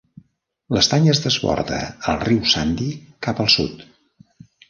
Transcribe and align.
L'estany 0.75 1.09
es 1.13 1.19
desborda 1.25 1.77
al 2.13 2.17
riu 2.25 2.49
Sandy 2.53 2.89
cap 3.27 3.43
al 3.45 3.51
sud. 3.57 3.85